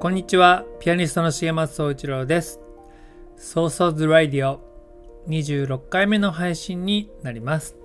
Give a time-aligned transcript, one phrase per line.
[0.00, 2.58] こんにちは、ピアニストの重松総一郎です。
[3.36, 4.58] ソーソーズレイディオ
[5.28, 7.76] 26回目の配信になります。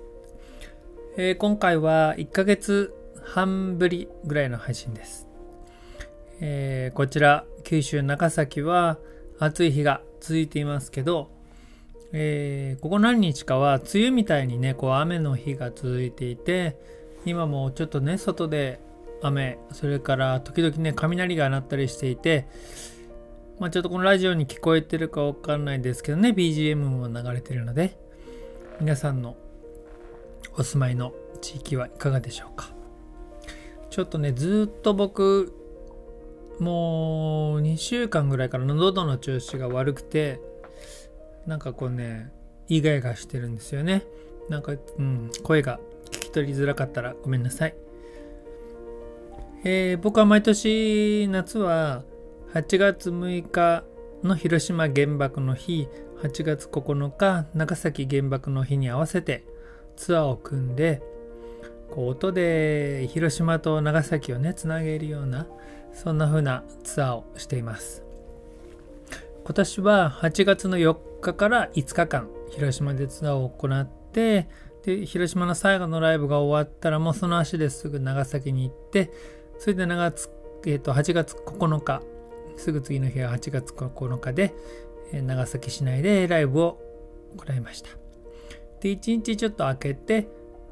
[1.17, 5.28] えー今回は1ヶ月半ぶりぐらいの配信です。
[6.39, 8.98] えーこちら、九州長崎は
[9.38, 11.30] 暑い日が続いていますけど、
[12.14, 16.78] えーここ何日かは梅雨みたいにね、こう雨の日が続いていて、
[17.26, 18.80] 今もちょっとね、外で
[19.21, 22.47] 雨、それから時々ね、雷が鳴ったりしていて、
[23.59, 27.97] まあちょっとこのラジオに聞こえてるかわかんないですけどね、BGM も流れてるので、
[28.80, 29.38] 皆さんの
[30.58, 32.69] お住まいの地域はいかがでしょうか。
[33.89, 35.53] ちょっとね、ずっと僕、
[36.59, 40.39] もう2週間ぐらいから喉の調子が悪くて、
[41.45, 42.31] なんかこうね、
[42.67, 44.03] イガイガしてるんですよね。
[44.49, 45.80] なんか、うん、声が
[46.11, 47.75] 聞き取りづらかったらごめんなさい。
[49.67, 52.03] えー僕は毎年夏は
[52.53, 53.83] 8月6日
[54.23, 55.88] の広島原爆の日
[56.21, 59.43] 8月9日長崎原爆の日に合わせて
[59.95, 61.02] ツアーを組んで
[61.89, 65.48] こう音で広島と長崎をねつなげるような
[65.93, 68.04] そんな風なツアーをしています。
[69.45, 74.48] 今年は8月の4日から5日間広島でツアーを行って
[74.83, 79.11] で広島の最後のライブが終わったらもうその足ですぐ長崎に行って
[79.60, 80.30] それで長月、
[80.66, 82.02] えー、と8月9日
[82.58, 84.54] すぐ次の日は8月9日で
[85.11, 86.80] えー長崎市内でライブを
[87.38, 87.89] 行いました。
[88.82, 90.27] で1日ちょっと空けて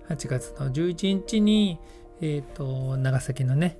[0.09, 1.79] 8月の11日に、
[2.21, 3.79] えー、と長崎のね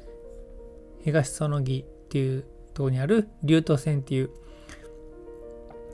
[1.03, 4.30] 東園木っていうところにある竜頭線っていう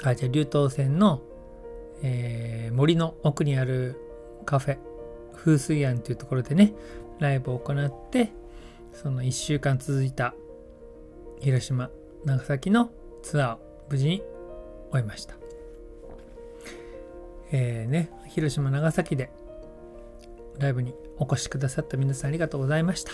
[0.04, 1.22] あじゃあ竜頭線の、
[2.02, 4.00] えー森の奥にある
[4.46, 4.78] カフェ
[5.36, 6.74] 風水庵っていうところでね
[7.20, 8.32] ライブを行って
[9.02, 10.34] その1週間続いた
[11.40, 11.90] 広島
[12.26, 12.92] 長崎の
[13.24, 14.22] ツアーを無事に
[14.92, 15.36] 終えました。
[17.54, 19.32] えー、ね広島長崎で
[20.58, 23.14] ライブにお越しくださった皆さんありがとうございました。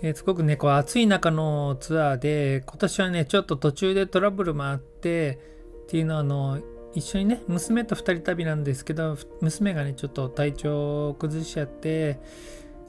[0.00, 5.38] えーすごくねこう暑い中のツアーで今年はねちょっと途中でトラブルもあって
[5.82, 6.62] っていうのはあの
[6.94, 12.20] 一緒にね娘と2人旅なんですけど娘がねちょっと体調を崩しちゃって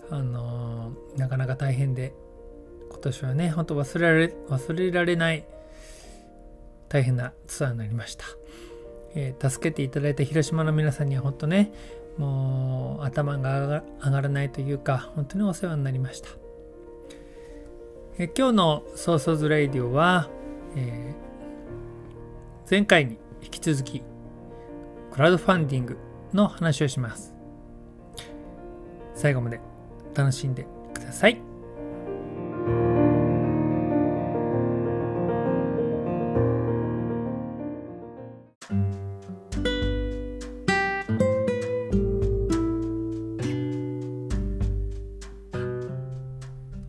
[0.09, 2.13] あのーなかなか大変で
[2.89, 5.45] 今年はね本当忘れられ忘れられない
[6.89, 8.25] 大変なツアーになりました、
[9.15, 11.71] えー助けていただいた広島の皆さんには本当ね
[12.17, 16.29] もう頭が上がらないというか本当にお世話になりました、
[18.17, 20.29] え今日の「ソーソーズ・レイディオは」
[20.77, 21.25] えー
[22.69, 24.01] 前回に引き続き
[25.11, 25.97] クラウドファンディング
[26.33, 27.35] の話をします。
[29.13, 29.61] 最後まで
[30.15, 31.41] 楽しんでください。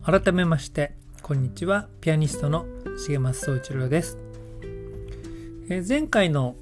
[0.03, 1.89] 改めましてこんにちは。
[1.99, 2.65] ピアニストの
[3.05, 4.17] 重松総一郎です。
[5.69, 6.55] えー前回の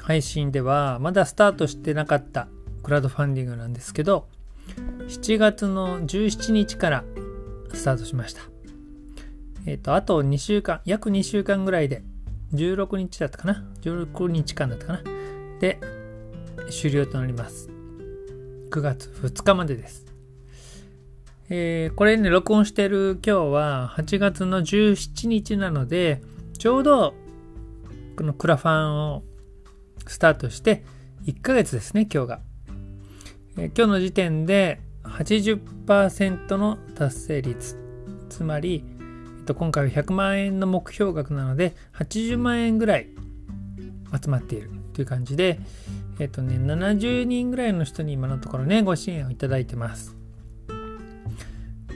[0.00, 2.48] 配信ではまだスタートしてなかった
[2.82, 4.28] クラウドファンディングなんですけど
[5.10, 7.04] 7月の17日から
[7.74, 8.42] スタートしました。
[9.66, 12.04] えっ、とあと2週間約2週間ぐらいで
[12.54, 15.02] 16日だったかな？16日間だったかな？
[15.58, 15.80] で
[16.70, 17.68] 終了となります。
[18.70, 20.06] 9月2日までです。
[21.48, 26.22] えーこれね録音してる今日は8月の17日なので
[26.56, 27.14] ちょうど
[28.16, 29.24] このクラファンを
[30.06, 30.84] スタートして
[31.24, 32.40] 1ヶ月ですね、今日が。
[33.58, 34.80] えー今日の時点で
[35.10, 37.76] 80%の達成率。
[38.28, 38.84] つまり、
[39.38, 43.08] えっと、今回は100万円の目標額なので、80万円ぐらい
[44.22, 45.60] 集まっているという感じで、
[46.18, 50.16] えっ、とね、70人ぐらいの人に今のところね、ご支援をいただいてます。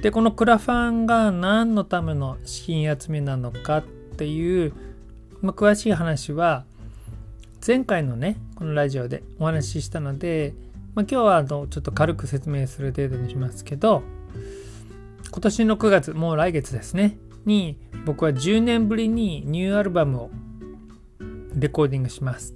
[0.02, 3.84] で、このクラファンが何のための資金集めなのかっ
[4.16, 4.72] ていう、
[5.40, 6.64] まあ、詳しい話は、
[7.66, 10.54] 前回のね、このラジオでお話ししたので、
[10.94, 14.02] まあ、今日はあのちょっと軽く説明する程度にしますけど、
[15.30, 20.30] 今年の9月、もう来月ですね、に僕は10年ぶりにニューアルバムを
[21.54, 22.54] レコーディングします。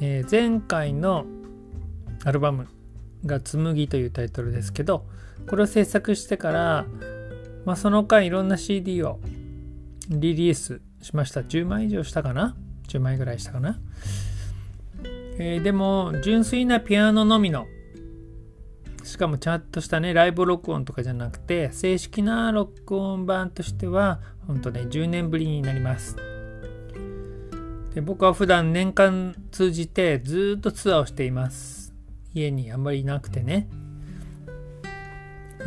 [0.00, 1.26] えー、前回の
[2.24, 2.66] アルバム
[3.26, 5.06] が「紬」というタイトルですけど
[5.48, 6.86] これを制作してから、
[7.64, 9.18] まあ、その間いろんな CD を
[10.08, 11.40] リリースしました。
[11.40, 12.56] 10枚以上したかな
[12.88, 13.80] ？10枚ぐらいしたかな、
[15.40, 17.66] えー、でも純粋なピアノのみの
[19.04, 26.16] しかもちゃんとしたねライブ録音とかじゃなくて正式な録音版としては本当ね10年ぶりになります。
[27.94, 31.94] で僕は普段年間通じてずっとツアーをしています。
[32.34, 33.68] 家にあんまりいなくてね。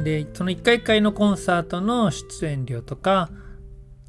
[0.04, 3.30] でその1回1回のコンサートの出演料とか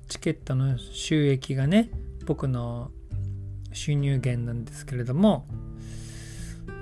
[0.08, 1.90] チケットの収益がね
[2.26, 2.91] 僕の
[3.72, 5.46] 収入源なんですけれども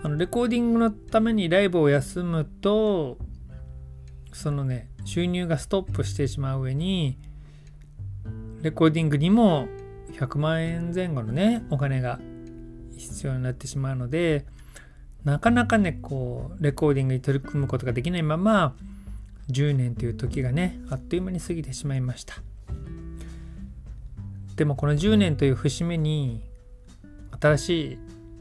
[0.03, 3.19] あのレコーディングのためにライブを休むと
[4.33, 7.19] そのね収入がストップしてしまう上に
[8.63, 9.69] レコーディングにも
[10.13, 12.21] 100万円前後のねお金が
[12.97, 14.45] 必要になってしまうので
[15.25, 18.75] なかなかねこうレコーディングに取り組むことができないまま
[19.51, 22.35] 10年という時がねあっという間に過ぎてしまいました。
[24.57, 26.43] でもこの10年という節目に
[27.41, 27.99] 新しい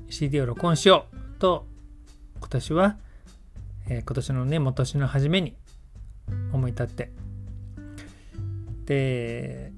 [0.09, 1.65] CD を録音しようと
[2.39, 2.97] 今年は、
[3.87, 5.55] えー、今年のね今年の初めに
[6.51, 7.11] 思い立って
[8.89, 9.71] で、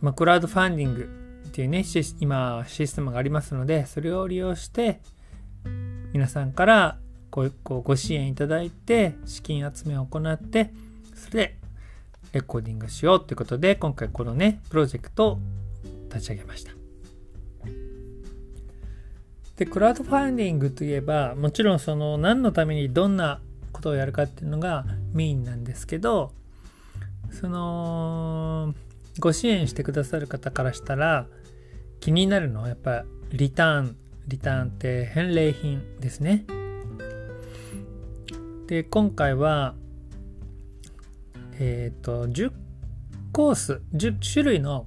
[0.00, 1.08] まあ、クラウドファンディング
[1.46, 1.84] っていうね、
[2.20, 5.00] 今システムがありますので、それを利用して、
[6.12, 6.98] 皆さんから
[7.30, 10.72] ごご支援いただいて、資金集めを行って、
[11.14, 11.58] それで
[12.32, 15.38] レコーディングしようということで、今回このね、プロジェクトを
[16.12, 16.75] 立ち上げました。
[19.56, 23.40] で、クラウドファンディングといえば、もちろんその何のためにどんな
[23.72, 26.32] ことをやるかっていうのがメインなんですけど、
[27.30, 28.74] その、
[29.18, 31.26] ご支援してくださる方からしたら、
[32.00, 33.96] 気になるのはやっぱリターン
[34.28, 36.44] リターンって返礼品ですね。
[38.66, 39.74] で今回は
[41.58, 42.52] えっ、ー、と10
[43.32, 44.86] コース10種類の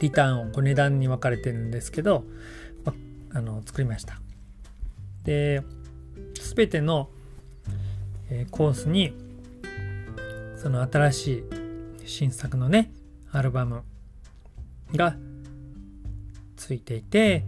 [0.00, 2.24] リターンをこう値段に分かれてるんですけど、
[3.34, 4.20] あの作りました。
[5.24, 5.62] で
[6.56, 7.10] 全ての、
[8.30, 9.14] えー、コースに
[10.56, 11.44] その新しい
[12.06, 12.90] 新作のね
[13.30, 13.82] アルバム
[14.94, 15.16] が
[16.56, 17.44] ついていて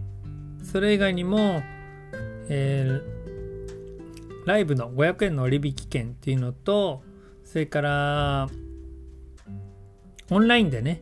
[0.63, 1.61] それ以外にも、
[2.49, 7.01] えー、ライブの500円の割引券っていうのと
[7.43, 8.49] それから
[10.29, 11.01] オンラインでね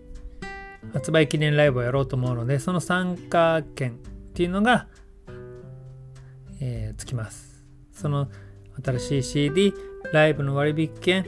[0.94, 3.98] 発売記念ライブをやろうと思うのでその参加券
[4.40, 4.88] っていうのが、
[6.62, 7.66] えー、つきます。
[7.92, 8.30] その
[8.82, 9.74] 新しい CD
[10.14, 11.26] ライブの割引券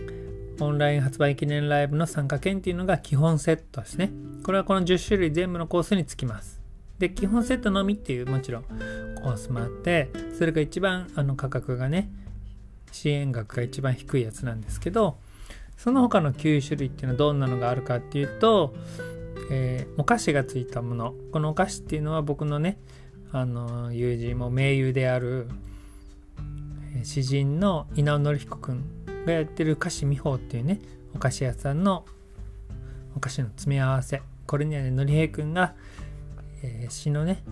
[0.61, 4.13] オンライン発売記念ライブの参加券っていうのが基本セットですね。
[4.45, 6.61] これはこの10種類全部のコースにつきます。
[6.99, 12.09] で、基本セットのみっていうもちろんコースもあって、それが一番あの価格がね、
[12.93, 15.17] 支援額が一番低いやつなんですけど、
[15.75, 18.73] その他の9種類っていうのはどんなのがあるかっていうと、
[19.53, 21.13] えー、お菓子がついたもの。
[21.33, 22.77] このお菓子っていうのは僕のね、
[23.31, 25.47] あの友人も盟友である、
[27.03, 28.83] 詩人の稲尾紀彦くん
[29.25, 30.81] がやってる菓子美穂っていうね、
[31.15, 32.05] お菓子屋さんの
[33.15, 34.21] お菓子の詰め合わせ。
[34.45, 35.75] これにはね、のりへいくんが
[36.63, 37.43] えー、詩のね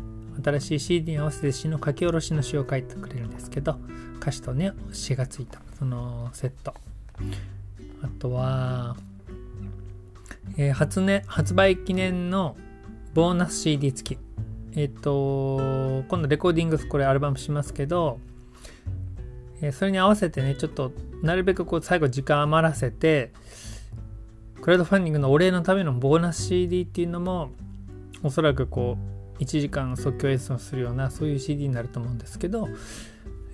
[0.43, 3.77] 新しい CD に合わせて詩の書き下ろしの詩を書いてくれるんですけど
[4.19, 5.61] 歌詞とね詩がついた。
[5.77, 6.73] そのセット。
[8.01, 8.97] あとは、
[10.57, 12.57] えー、初,、ね、発売記念の
[13.13, 14.19] ボーナス CD 付き。
[14.75, 18.19] えっ、ー、と今度レコーディングこれアルバムしますけど、
[19.61, 23.31] えー、それに合わせてねちょっとなるべくこう最後時間余らせて
[24.61, 27.51] クラウドファンディングのお礼のためのボーナス CD っていうのも
[28.23, 28.97] おそらくこ
[29.39, 32.67] う1時間即興演奏するようなそういう CD になると思うんですけど、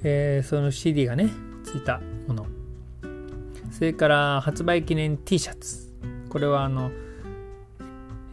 [0.03, 1.29] えー、その CD がね
[1.63, 2.47] ついたもの。
[3.71, 5.93] それから発売記念 T シャツ。
[6.29, 6.91] これはあの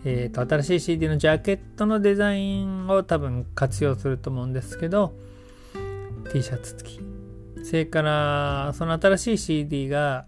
[0.05, 5.15] えーと、新しい CD のジャケットのデザインを多分活用すると思うんですけど
[6.33, 7.01] T シャツ付き。
[7.65, 10.27] それからその新しい CD が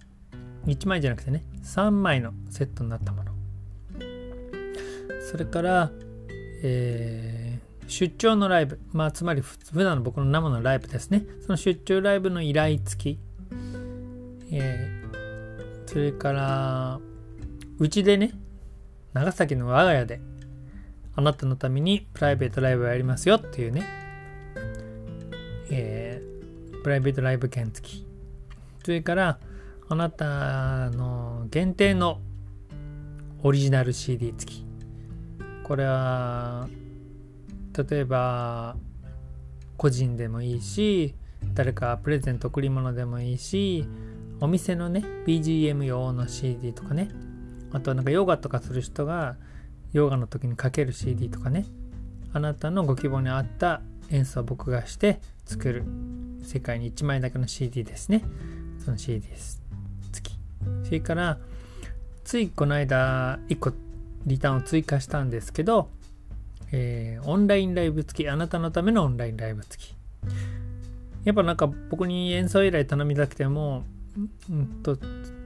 [0.67, 3.33] 1枚じゃなくてね3枚のセットになったもの。
[5.31, 5.91] それから、
[6.63, 11.25] えー、出張のライブ、まあ、つまり普段の僕の生のライブですね。
[11.45, 13.19] その出張ライブの依頼付き、
[14.53, 17.01] えー、それから
[17.79, 18.31] うちでね
[19.15, 20.21] 長崎の我が家で
[21.17, 23.85] あなたのためにプライベートライブをやりますよっていうね、
[25.71, 28.07] えー、プライベートライブ券付き。
[28.85, 29.39] それから
[29.89, 32.21] あなたの限定の
[33.45, 34.67] オリジナル CD 付き。
[35.63, 36.69] これは
[37.89, 38.77] 例えば
[39.77, 41.15] 個人でもいいし
[41.55, 43.87] 誰かプレゼント贈り物でもいいし
[44.41, 47.09] お店のね BGM 用の CD とかね
[47.75, 49.37] あとはなんかヨガとかする人が
[49.93, 51.67] ヨガの時にかける CD とかね。
[52.33, 55.85] あなたのご希望に合った演奏を僕がして作る
[56.43, 58.23] 世界に1枚だけの CD ですね。
[58.85, 59.61] その CD です。
[60.13, 60.39] 月
[60.85, 61.39] それから
[62.23, 63.73] ついこの間1個
[64.25, 65.91] リターンを追加したんですけど、
[66.71, 68.29] えー、オンラインライブ付き。
[68.29, 69.97] あなたのためのオンラインライブ付き。
[71.25, 73.85] やっぱなんか僕に演奏依頼頼みたくても、
[74.49, 74.97] うんと、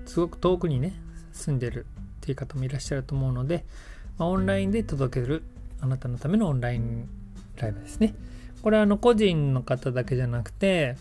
[0.06, 0.92] すごく遠くにね
[1.32, 1.86] 住んでる
[2.28, 3.64] ていう方もいらっしゃると思うので、
[4.18, 5.42] まあ、オンラインで届ける
[5.80, 7.08] あなたのためのオンライン
[7.56, 8.14] ライブですね。
[8.62, 10.96] これはあの個人の方だけじゃなくて、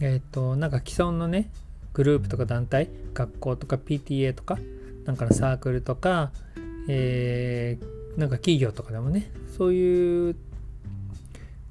[0.00, 1.50] えっ、ー、と、なんか既存のね、
[1.94, 4.58] グループとか団体、学校とか PTA とか、
[5.04, 6.30] なんかのサークルとか、
[6.88, 10.36] えー、なんか企業とかでもね、そういう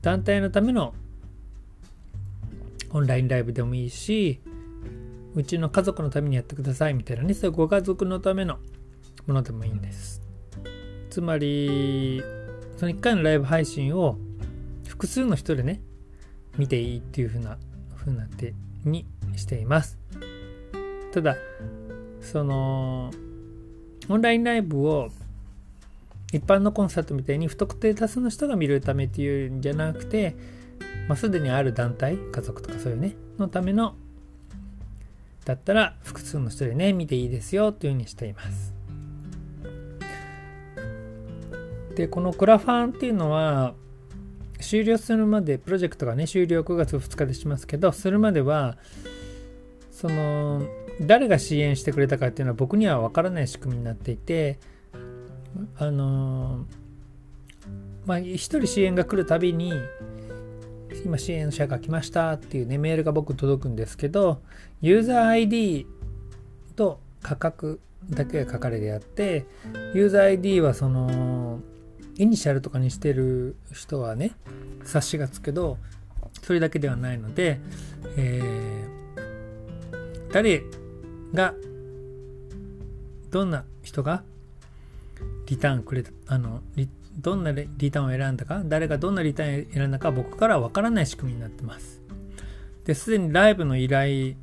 [0.02, 0.94] 団体のための
[2.92, 4.42] オンラインライブでもいいし、
[5.36, 8.58] うちの家族のためにやってくださいみたいなね、そういうご家族のための
[9.28, 10.22] ものでもいいんです。
[11.10, 12.24] つまり、
[12.78, 14.18] その1回のライブ配信を
[14.88, 15.82] 複数の人でね、
[16.58, 17.58] 見ていいっていう風な、
[17.98, 18.54] 風な手
[18.86, 19.98] にしています。
[21.12, 21.36] ただ、
[22.22, 23.12] その、
[24.10, 25.10] オンラインライブを
[26.32, 30.36] 一般のコンサートみたいに不特定多数の人が見るためっていうんじゃなくて、
[31.08, 33.96] まあ、すでにある団体、家族とかそういうね、のための、
[35.46, 38.76] だったら複数の人でね、見ていいですよというふうにしています。
[41.96, 43.74] でこのクラファンっていうのは
[44.60, 48.78] 終了するまでプロジェクトがね終了9月2日でしますけどするまでは
[49.92, 50.62] その
[51.02, 54.60] 誰が支援してくれたかっていうのは僕には分からない仕組みになっていて
[55.78, 56.66] あの
[58.06, 59.72] まあ一人支援が来るたびに
[61.06, 64.42] 今支援者が来ましたっていうねメールが僕届くんですけど
[64.82, 65.86] ユーザー ID
[66.76, 69.46] と価格だけが書かれてあって
[69.94, 71.60] ユーザー ID はその
[72.18, 74.32] イニシャルとかにしてる人はね
[74.82, 75.78] 察しがつくけど
[76.42, 77.60] それだけではないので、
[78.18, 80.64] えー、誰
[81.34, 81.54] が
[83.30, 84.24] どんな人が
[85.46, 92.02] リターンくれたあのリどんなリターンを選んだか誰がどんなリターンを選んだか僕からは分からない仕組みになってます。
[92.86, 94.36] ですでにライブの依頼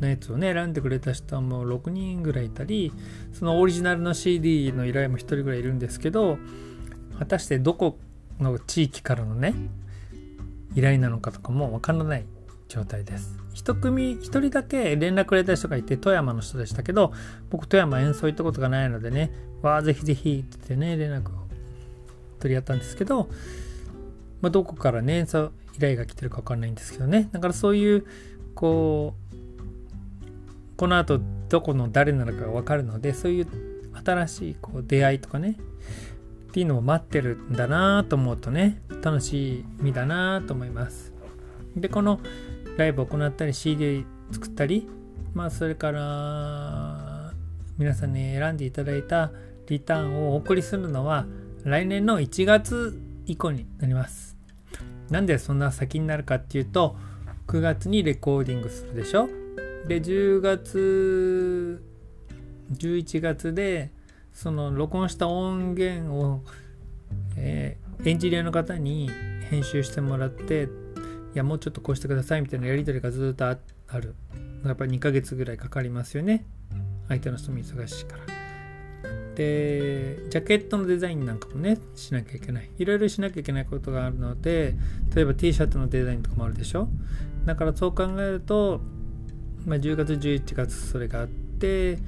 [0.00, 2.92] のやつをね選んでくれた人はもう6人ぐらいいたり
[3.32, 6.38] そのオリジナルの CD の依頼も1人ぐらいいるんですけど
[7.18, 7.98] 果たしてどこ
[8.40, 9.54] の地域からのね
[10.74, 12.26] 依頼なのかとかもわからない
[12.68, 13.38] 状態です。
[13.52, 17.12] 一組一人だけ連絡くれた人がいて富山の人でしたけど
[17.50, 19.30] 僕富山演奏行ったことがないのでね
[19.62, 21.42] わあぜひぜひってってね連絡を
[22.40, 23.28] 取り合ったんですけど、
[24.40, 27.28] まあ、どこからね演奏依頼が来てるかわかんないんですけどね。
[27.32, 28.06] だからそういう
[28.54, 29.32] こう
[30.76, 33.46] この後どこの誰なのかが分かるのでそういう
[34.04, 35.56] 新しいこう出会いとかね
[36.48, 41.12] っていうのを待ってるんだなと思うとね楽しみだなと思います。
[41.76, 42.20] でこの
[42.76, 44.88] ライブを行ったり CD 作ったり
[45.34, 47.32] まあそれから
[47.78, 49.30] 皆さんに選んでいただいた
[49.68, 51.26] リターンをお送りするのは
[51.64, 54.36] 来年の1月以降になります。
[55.10, 56.96] なんでそんな先になるかっていうと
[57.46, 59.28] 9月にレコーディングするでしょ？
[59.86, 61.82] で10月
[62.72, 63.90] 11月で
[64.32, 66.40] その録音した音源を、
[67.36, 69.10] えー、エンジニアの方に
[69.50, 70.68] 編集してもらって
[71.34, 73.58] いやもうちょっとこうしてくださいみたいなやり取りがずっとあ
[73.98, 74.14] る。
[74.64, 76.46] やっぱり2ヶ月ぐらいかかりますよね。
[77.08, 78.41] 相手の人も忙しいから。
[79.34, 82.70] でジャケットのデザインなんかもねしなきゃいけない。
[82.78, 84.74] いろいろしなきゃいけないことがあるので
[85.14, 86.88] 例えば T シャツのデザインとかもあるでしょ？
[87.46, 88.80] だからそう考えると
[89.64, 91.98] まあ、10月11月それがあって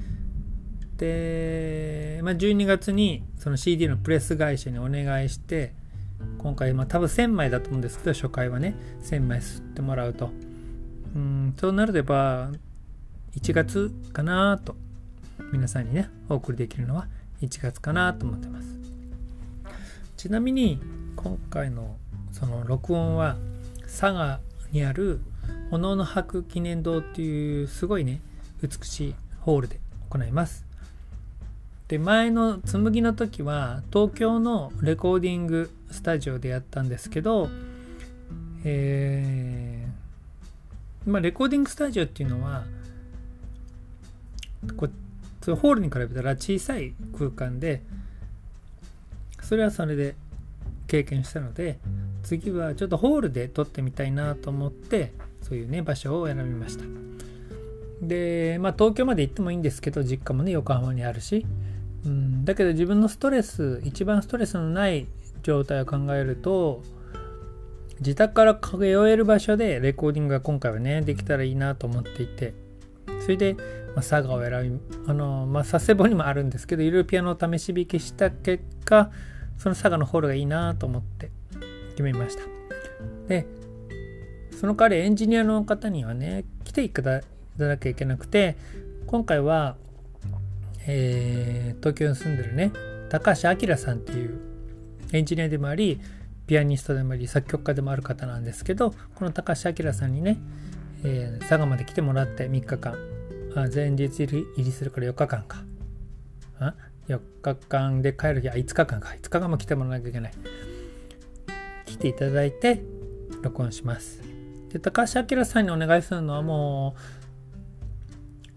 [0.97, 5.73] で、まあ、12月にその CD のプレス会社にお願いして
[6.37, 10.31] 今回まあ多分1000枚だと思うんですけど初回はね1000枚吸ってもらうと。
[11.15, 12.51] うんそうなるとやっぱ
[13.37, 14.75] 1月かなと。
[15.51, 17.07] 皆さんにねお送りできるのは
[17.41, 18.67] 1月かなと思ってます。
[20.17, 20.79] ちなみに
[21.15, 21.97] 今回の
[22.31, 23.37] その録音は
[23.83, 24.39] 佐賀
[24.71, 25.21] にある
[25.71, 28.21] 炎の白記念堂っていうすごいね
[28.61, 30.65] 美しいホールで行います。
[31.87, 37.47] で前の紬の時は東京のレコーディングスタジオでやったんですけど
[38.63, 42.63] えー、まあレコーディングスタジオっていうのは
[44.75, 44.89] こ
[45.53, 47.81] ホールに比べたら小さい空間で
[49.41, 50.15] それはそれで
[50.87, 51.77] 経験したので
[52.23, 56.85] 次はちょっとホールで撮ってみたいなと思ってそういうね場所を選びました。
[58.01, 61.45] でまあ東京まで行ってもいいんですけど実家もね横浜にあるし、
[62.05, 65.07] うん、だけど自分のストレス一番ストレスのない
[65.43, 66.81] 状態を考えると
[67.99, 72.65] 自宅から通える場所でレコーディングが今回はねできたらいいなと思っていて。
[73.25, 73.55] それで、
[73.95, 79.09] まあ、佐賀を選びあのまあ佐世保にもあるんですけどいろいろピアノを試し弾きした結果
[79.57, 81.31] その佐賀のホールがいいなと思って
[81.91, 82.43] 決めました。
[83.27, 83.47] で
[84.51, 87.21] その代わりエンジニアの方にはね来ていただ
[87.77, 88.57] きゃいけなくて
[89.07, 89.75] 今回は、
[90.87, 92.71] えー、東京に住んでるね
[93.09, 94.39] 高橋明さんっていう
[95.13, 95.99] エンジニアでもあり
[96.47, 100.37] ピアニストでもあり作曲家でもある方なんですけどこの高橋明さんにね、
[101.03, 103.14] えー、佐賀まで来てもらって3日間。
[103.55, 105.63] あ前日入りするから4日間か。
[106.59, 106.75] あ
[107.07, 109.09] 4日間で帰る日は5日間か。
[109.09, 110.33] 5日間も来てもらわなきゃいけない。
[111.85, 112.83] 来ていただいて
[113.41, 114.21] 録音します。
[114.69, 116.95] で高橋明さんにお願いするのはも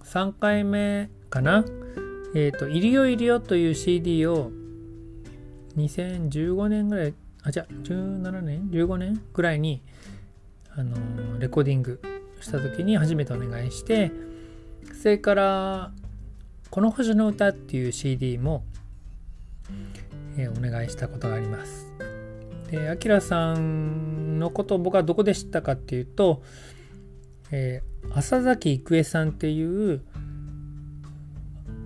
[0.00, 1.64] う3回目かな？
[2.34, 4.50] えっ、ー、と「いるよいるよ」という CD を
[5.76, 7.14] 2015年ぐらい
[7.44, 9.82] あじゃあ17年？15年ぐらいに
[10.74, 10.96] あの
[11.38, 12.00] レコーディング
[12.40, 14.10] した時に初めてお願いして
[15.00, 15.92] それから
[16.70, 18.64] 「この星の歌」っていう CD も、
[20.36, 21.92] えー、お願いしたことがあります。
[22.68, 26.42] で、アキラさんのことを僕はどこで知ったかっていうと、
[27.52, 30.02] えー、浅崎郁恵さんっていう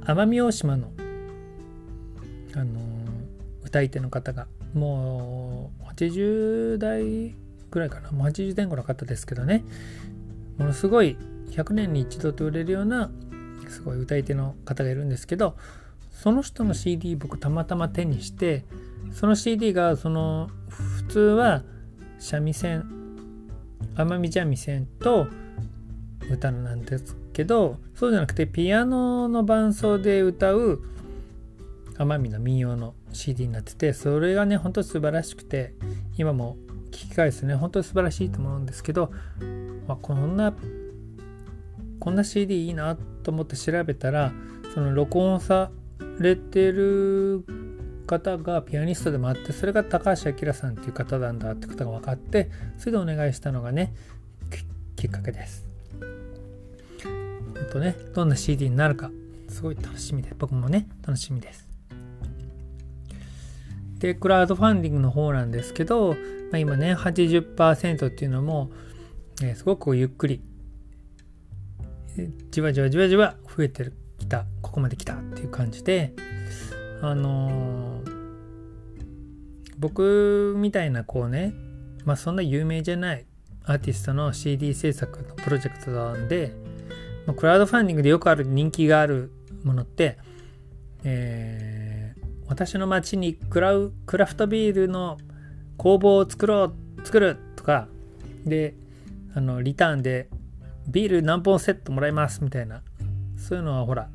[0.07, 0.91] 奄美大島の、
[2.55, 7.35] あのー、歌い手の方がもう80代
[7.71, 8.11] ぐらいかな。
[8.11, 9.65] もう80前後の方ですけどね。
[10.57, 11.19] ものすごい
[11.53, 13.11] 100年に一度と売れるような
[13.69, 15.57] すごい歌い手の方がいるんですけど
[16.11, 18.65] その人の CD 僕たまたま手にして
[19.13, 21.63] その CD がその普通は
[22.19, 22.85] 三味線
[23.95, 25.27] 奄美三味線と
[26.31, 30.83] 歌なんですけどそうじゃなくてピアノの伴奏で歌う
[31.99, 35.75] 奄美の民謡の CD になっててそれがね本当に素晴らしくて
[36.17, 36.57] 今も
[36.91, 39.11] 聞き返すね本当に素晴らしいと思うんですけど、
[39.87, 40.55] まあ、こんな
[42.03, 44.33] こんな CD いいなと思って調べたら
[44.75, 45.71] その録音さ
[46.19, 47.45] れてる
[48.09, 53.95] 方がピアニストでもあってそれが高橋明さんっていう方なんだってことが分かってそれでお願いしたのがね
[54.97, 55.65] きっかけです。
[57.73, 59.13] とねどんな CD になるか
[59.49, 61.69] すごい楽しみで僕もね楽しみです。
[64.01, 66.15] でクラウドファンディングの方なんですけど、
[66.51, 68.73] まあ、今ね80%っていうのも、
[69.41, 70.43] えー、すごくゆっくり
[72.51, 76.13] じわじわじわじわ増えてきたここまで来たっていう感じで
[77.01, 81.55] あのー、僕みたいなこうね
[82.05, 83.27] まあそんな有名じゃない
[83.65, 86.53] アーティストの CD 制作のプロジェクトなんで、
[87.27, 89.33] まあ、クラウドファンディングでよくある人気がある
[89.65, 90.19] ものって、
[91.05, 95.19] えー、私の街にクラウクラフトビールの
[95.77, 97.89] 工房を作ろう作るとか
[98.45, 98.75] で
[99.35, 100.29] あのリターンで
[100.89, 102.83] ビール何本セットもらいますみたいな。
[103.37, 104.09] そういうのはほら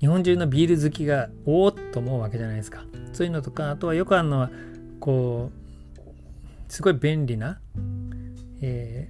[0.00, 2.84] 日本中のビール好きがおおっと思うわけじゃないですか。
[3.12, 4.50] そういうのとかあとはよくあるのは
[5.00, 7.58] こうすごい便利な、
[8.60, 9.08] え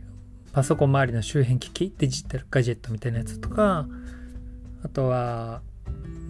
[0.50, 3.86] ー、パソコン周りの周辺機器デジタルガジェットみたいなやつとか。
[4.84, 5.60] あとは、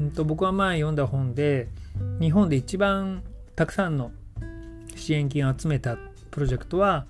[0.01, 1.68] うんと僕は前読んだ本で
[2.21, 3.23] 日本で一番
[3.57, 4.12] たくさんの
[4.94, 5.97] 支援金を集めた
[6.31, 7.07] プロジェクトは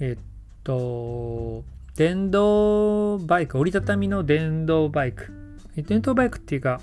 [0.00, 0.22] えっ
[0.62, 1.64] と
[2.00, 5.34] 電動バイク折りたたみの電動バイク。
[5.76, 6.80] 電動バイクっていうか、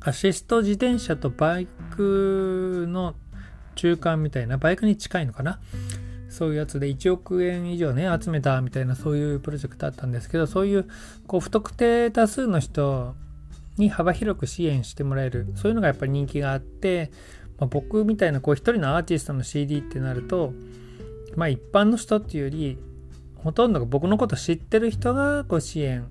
[0.00, 3.14] アシスト自転車とバイクの
[3.76, 5.60] 中間みたいな、バイクに近いのかな？
[6.30, 10.88] そういうやつで1億円以上ね、集めたみたいな、そういうプロジェクトあったんですけど、そういう、
[11.28, 13.14] こう、不特定多数の人
[13.76, 17.12] に幅広く支援してもらえる、そういうのがやっぱり人気があって、
[17.60, 20.54] まあ、僕みたいな、こう、一人のアーティストの CD ってなると、
[21.36, 22.78] まあ、一般の人っていうより、
[23.44, 26.08] ほとんどが僕のこと知ってる人がこう支援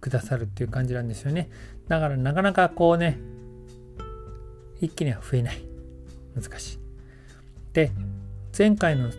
[0.00, 1.50] くださるっていう感じなんですよね。
[1.88, 3.18] だからなかなかこうね、
[4.80, 5.62] 一気には増えない。
[6.34, 6.78] 難しい。
[7.74, 7.92] で、
[8.56, 9.10] 前回の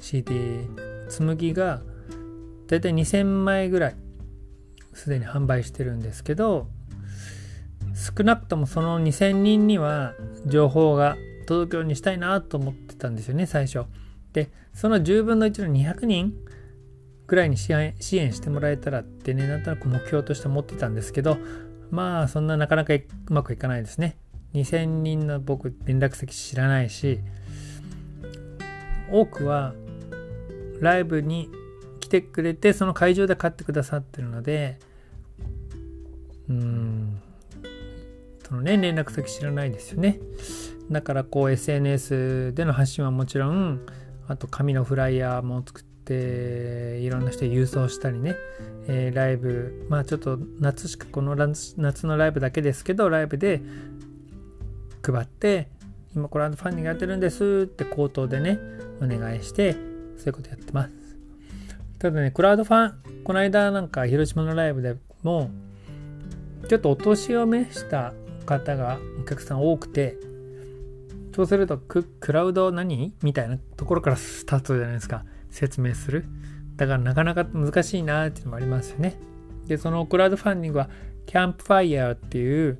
[0.00, 0.34] CD、
[1.08, 1.82] 紬が
[2.66, 3.96] だいたい2000枚ぐらい
[4.92, 6.66] すでに販売してるんですけど、
[7.94, 10.14] 少なくともその2000人には
[10.46, 13.84] 情報が届くようにしたいなと思ってたんですよね、最初。
[14.32, 16.34] で、その10分の1の200人
[17.26, 21.38] ぐらいに支援してもらえたらってね、なんとなく目標として持ってたんですけど、
[21.90, 24.16] まあそんななかなかうまくいかないですね。
[24.54, 27.20] 2000人の僕連絡先知らないし、
[29.10, 29.74] 多くは
[30.80, 31.50] ライブに
[32.00, 34.78] 来てくれてその会場で買ってくださってるので
[36.48, 37.20] うん
[38.46, 40.20] そのね連絡先知らないですよね
[40.90, 43.80] だからこう SNS での発信はもちろん
[44.28, 48.36] あと紙のフライヤーも作っていろんな人郵送したりね、
[48.86, 53.62] えー、ライブまあちょっと夏しかこの夏のライブだけですけどライブで
[55.02, 55.70] 配って
[56.14, 58.58] 今クラウドファンディングやってるんですって口頭でね
[59.00, 59.80] お願いしてそう
[60.26, 60.90] いうことやってます。
[61.98, 65.50] ただねクラウドファンこの間なんか広島のライブでも
[66.68, 68.12] ちょっとお年を召した
[68.44, 70.18] 方がお客さん多くて
[71.34, 73.14] そうするとクラウド何？
[73.22, 75.24] みたいなところからスタートじゃないですか。
[75.54, 76.24] 説明する。
[76.76, 79.16] だからなかなか難しいなっていうのもありますよね。
[79.68, 80.90] でそのクラウドファンディングは
[81.26, 82.78] キャンプファイヤーっていう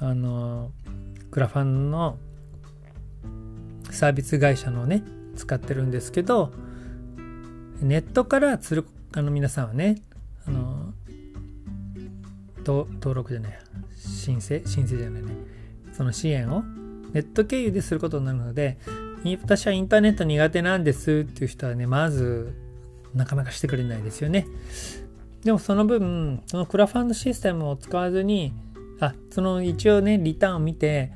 [0.00, 0.72] あの
[1.30, 2.18] クラファンの
[3.90, 5.02] サービス会社のね
[5.36, 6.52] 使ってるんですけど
[7.80, 10.02] ネットからつるあの皆さんはね
[10.46, 10.92] あの
[12.66, 13.58] 登録じゃない
[13.96, 14.62] 申請？
[14.66, 15.28] 申請じゃないね。
[15.92, 16.62] その支援を
[17.12, 18.78] ネット経由ですることになるので
[19.36, 22.54] 私はインターネット苦手なんですっていう人はねまず
[23.14, 24.46] なかなかしてくれないですよね。
[25.44, 28.52] でもその分そのクラファンドシステムを使わずに
[29.00, 31.12] あその一応ねリターンを見て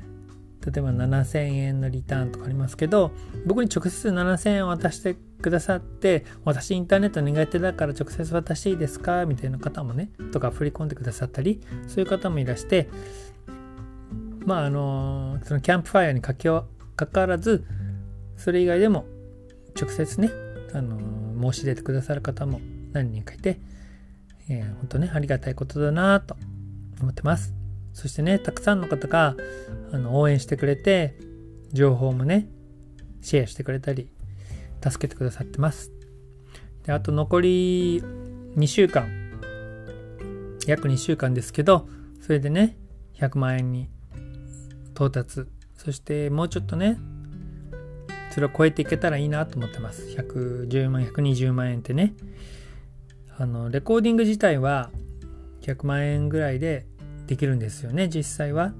[0.65, 3.11] 例えば7000円のリターンとかありますけど
[3.45, 9.25] 僕に直接7000円渡してくださって私インターネット苦手だから直接渡していいですか？
[9.25, 12.87] みたいな方もねとか振り込んでくださったりそういう方もいらして
[14.45, 17.65] まああのそのキャンプファイヤーにかかわらず
[18.43, 19.05] それ以外でも
[19.79, 20.29] 直接ね
[20.73, 22.59] あの申し出てくださる方も
[22.91, 23.59] 何人かいて、
[24.49, 26.35] えー、本当ねありがたいことだなと
[27.01, 27.53] 思ってます。
[27.93, 29.35] そしてね、たくさんの方が
[29.91, 31.15] あの応援してくれて、
[31.71, 32.47] 情報もね、
[33.21, 34.09] シェアしてくれたり、
[34.83, 35.91] 助けてくださってます。
[36.85, 39.07] で、あと残り2週間、
[40.65, 41.87] 約2週間ですけど、
[42.19, 42.77] それでね、
[43.19, 43.89] 100万円に
[44.93, 45.45] 到達。
[45.77, 46.97] そしてもうちょっとね、
[48.33, 50.07] それを超えていけたらいいなと思ってます。
[50.17, 52.13] 110万、120万円ってね。
[53.37, 54.89] あの、レコーディング自体は
[55.63, 56.85] 100万円ぐらいで
[57.27, 58.73] できるんですよね実際は。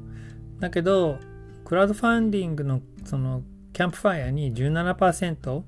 [0.59, 1.17] だけど
[1.65, 3.41] クラウドファンディングのその
[3.73, 5.63] キャンプファイヤーに17%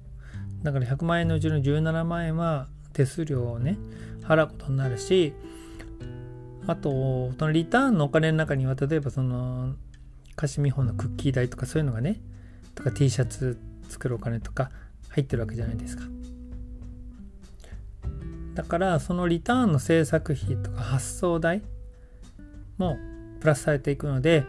[0.62, 3.78] だから100万円のうちの17万円は手数料をね
[4.22, 5.34] 払うことになるし
[6.68, 9.76] あとそのリターンのお金の中には例えばその
[10.36, 12.22] 菓子見本のクッキー代とかそういうのがね
[12.74, 13.58] とか T シャツ
[13.96, 14.70] 作るお金とか
[15.10, 16.04] 入ってるわけじゃないですか
[18.54, 21.62] だからそのリターンの制作費とか発送代
[22.78, 22.98] も
[23.40, 24.46] プラスされていくので、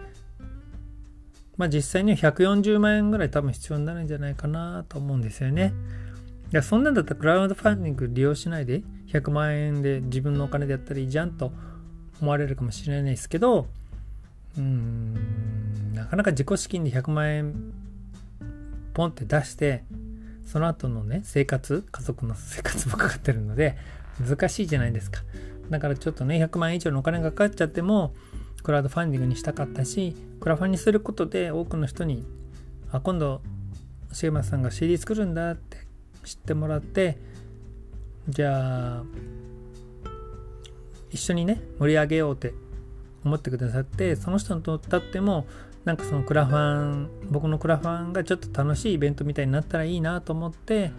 [1.57, 5.73] まあ、実際には140万円ぐらい多分必要になるんじゃないかなと思うんですよね。
[6.53, 11.53] いやそんなんだったらクラウドファンディング利用しないで100万円で自分のお金でやったらいいじゃんと
[12.21, 13.67] 思われるかもしれないですけど
[14.57, 17.55] うんなかなか自己資金で100万円
[18.97, 19.85] ポンって出して
[20.47, 23.77] その後のね生活家族の生活もかかってるので
[24.27, 25.23] 難しいじゃないですか。
[25.71, 28.15] だからちょっとね、100万円以上のお金がかかっちゃっても、
[28.63, 32.25] クラウドファンディングにしたかったし、クラファンにすることで多くの人に、
[32.93, 33.43] あ、今度、
[34.13, 35.79] 重松さんが CD 作るんだって
[36.25, 37.19] 知ってもらって、
[38.29, 39.05] じゃあ、
[41.11, 42.55] 一緒にね、盛り上げようって
[43.25, 45.47] 思ってくださって、その人にとっても、
[45.87, 50.91] なんかそのクラファン、僕のクラファンがちょっと楽しいイベントみたいになったらいいなと思って、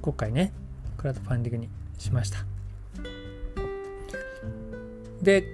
[0.00, 0.52] 今回ね、
[0.96, 2.38] クラウドファンディングにしました。
[5.20, 5.44] で、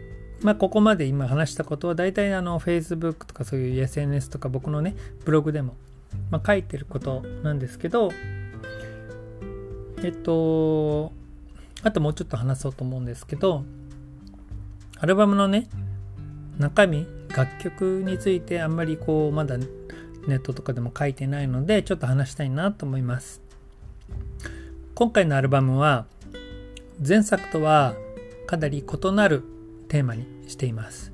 [0.42, 4.94] まあ、ここまで今話したことは大体あの Facebook とかそういう SNS とか僕のね
[5.24, 5.74] ブログでも、
[6.30, 8.10] まあ、書いてることなんですけど
[10.02, 11.12] えっと
[11.82, 13.64] あともうちょっと話そうと思うんですけど
[14.98, 15.66] アルバムのね
[16.58, 19.66] 中身楽曲についてあんまりこうまだネ
[20.36, 23.42] ットとかでも書いてないのでちょっと話したいなと思います。
[24.94, 26.06] 今回のアルバムは
[27.06, 27.94] 前作とは
[28.46, 29.42] かなり異なる
[29.88, 31.12] テーマにしています。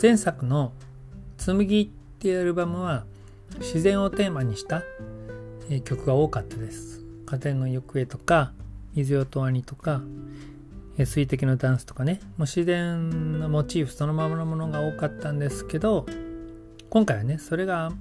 [0.00, 0.72] 前作の
[1.36, 1.88] 「紬」っ
[2.18, 3.04] ていうアルバムは
[3.58, 4.82] 自然をテーマにした
[5.84, 7.04] 曲が多かったです。
[7.26, 8.52] 風の行方とか
[8.94, 10.00] 水よとわにとか
[10.96, 12.20] 水滴のダンスとかね。
[12.36, 16.06] もう自然のモチーフそのままのものが多かったんですけど
[16.88, 17.92] 今回はねそれが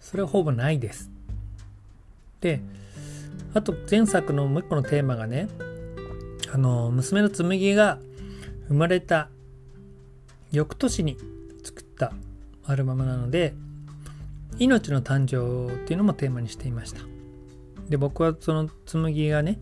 [0.00, 1.10] それはほぼないです。
[2.40, 2.60] で
[3.54, 5.48] あと前作のもう一個のテーマがね
[6.52, 7.98] あの娘の紬が
[8.68, 9.28] 生まれた
[10.50, 11.16] 翌年に
[11.62, 12.12] 作った
[12.66, 13.54] アルバムなので
[14.58, 17.00] 命の誕生っていうのもテーマにしていました。
[17.88, 19.60] で僕はその紬がね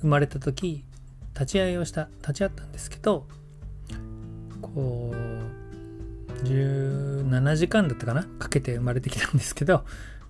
[0.00, 0.84] 生まれた時
[1.34, 3.26] 立ち会いをした立ち会ったんですけど
[4.62, 8.24] こう17時間だったかな？
[8.38, 9.84] かけて生まれてきたんですけど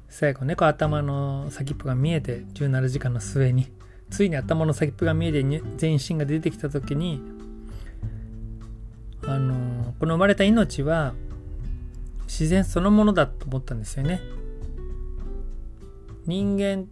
[0.09, 3.67] 最後ね頭の先っぽが見えて17時間の末に
[4.11, 5.43] ついに頭の先っぽが見えて
[5.77, 7.21] 全身が出てきた時に
[9.27, 11.15] あのこの生まれた命は
[12.27, 14.21] 自然そのものだと思ったんですよね。
[16.27, 16.87] 人間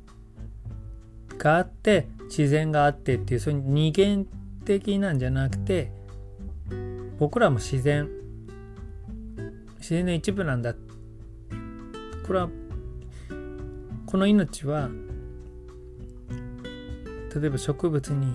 [1.38, 4.26] があって自然があってっていうそういう二元
[4.64, 5.92] 的なんじゃなくて
[7.18, 8.08] 僕らも自然。
[9.76, 10.74] 自然の一部なんだ。
[12.26, 12.48] これは
[14.06, 14.88] この命は
[17.34, 18.32] 例えば植物に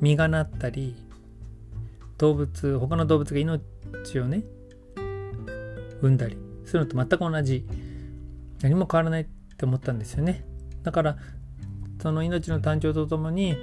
[0.00, 0.94] 実がなったり
[2.18, 3.60] 動物他の動物が命
[4.20, 4.44] をね
[6.00, 7.66] 産んだりするのと全く同じ。
[8.62, 9.26] 何も変わらないっ
[9.58, 10.44] て思ったんですよね。
[10.84, 11.16] だから
[12.04, 13.56] その命の誕生とともに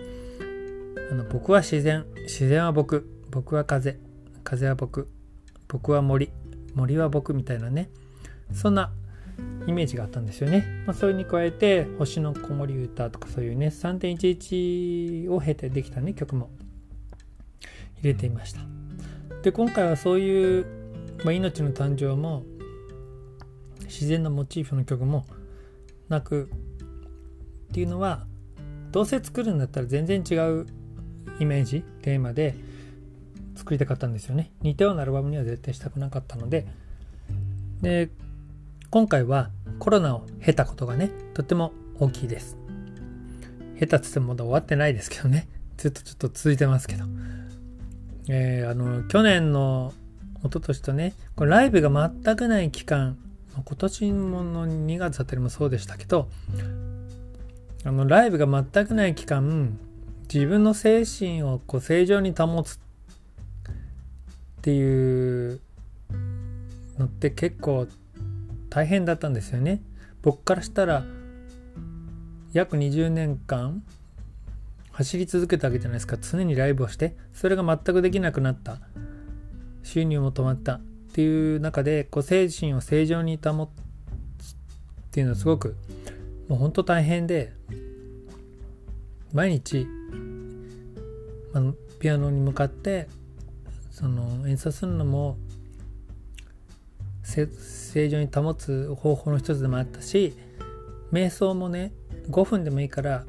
[1.12, 4.00] あの僕は自然自然は僕僕は風
[4.44, 5.08] 風は僕
[5.68, 6.32] 僕は森
[6.74, 7.92] 森は僕みたいなね
[8.52, 8.92] そんな
[9.68, 16.50] イメージがあったんですよね、まあ、それに加えて「星の子守歌」とかそういうね3.11を経てできたね曲も
[17.98, 18.62] 入れていました。
[19.44, 20.66] で今回はそういう、
[21.24, 22.44] まあ、命の誕生も
[23.84, 25.28] 自然のモチーフの曲も
[26.10, 26.50] なく
[27.70, 28.26] っていうのは
[28.92, 30.68] どうせ作るんだったら全然違う
[31.40, 32.56] イメージテーマで
[33.56, 34.52] 作りたかったんですよね。
[34.62, 36.68] 似たようなアルバムには絶対したくなかったので。
[37.82, 38.10] で
[38.92, 39.50] 今回は
[39.80, 42.58] コロナを経たことがねとっても大きいです。
[43.80, 45.48] 下手っつってもまだ終わってないですけどね。
[45.78, 47.06] ずっとちょっと続いてますけど。
[48.30, 49.94] えー、あの去年の
[50.40, 53.18] 一昨年とねこれライブが全くない期間
[53.54, 56.30] 今年もの2月あたりもそうでしたけど
[57.84, 59.78] あのライブが全くない期間
[60.32, 62.80] 自分の精神をこう正常に保つっ
[64.62, 65.60] ていう
[67.00, 67.88] のって結構
[68.70, 69.82] 大変だったんですよね。
[70.22, 71.04] 僕からしたら
[72.54, 73.84] 約20年間
[74.92, 76.18] 走り続けたわけじゃないですか。
[76.18, 78.80] 常にライブをしてそれが全くできなくなった。
[79.84, 80.76] 収入も止まった。
[80.76, 83.70] っていう中でこう精神を正常に保
[84.38, 84.56] つっ
[85.12, 85.76] ていうのはすごく
[86.52, 87.54] もう本当大変で
[89.32, 89.88] 毎日、
[91.54, 93.08] ま、ピアノに向かって
[93.90, 95.38] その演奏するのも
[97.24, 97.48] 正
[98.10, 100.36] 常に保つ方法の一つでもあったし
[101.14, 101.94] 瞑想もね
[102.30, 103.24] 5分でもいいから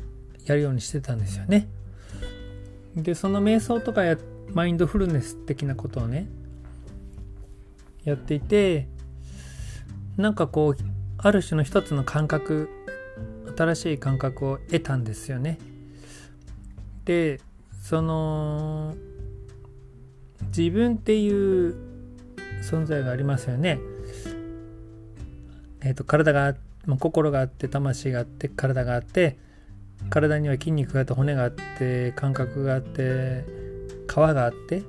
[0.44, 1.68] やるようにしてたんですよね。
[2.96, 4.18] でその瞑想とかや
[4.52, 6.26] マインドフルネス的なことをね
[8.02, 8.88] やっていて
[10.16, 10.76] なんかこう
[11.18, 12.68] ある種の一つの感覚
[13.56, 15.58] 新しい感覚を得たんですよね。
[17.04, 17.40] で
[17.82, 18.94] その
[20.56, 21.74] 自分っていう
[22.62, 23.80] 存在がありますよね。
[25.80, 26.54] えっ、ー、と体が、
[26.86, 29.36] まあ、心があって魂があって体があって
[30.10, 33.44] 体には筋肉があって骨があって感覚があって
[34.08, 34.82] 皮があって